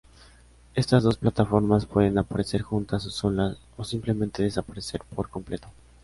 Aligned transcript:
Estas 0.73 1.03
dos 1.03 1.19
plataformas, 1.19 1.85
pueden 1.85 2.17
aparecer 2.17 2.63
juntas 2.63 3.05
o 3.05 3.11
solas 3.11 3.59
o 3.77 3.83
simplemente 3.83 4.41
desaparecer 4.41 5.01
por 5.15 5.29
completo. 5.29 5.67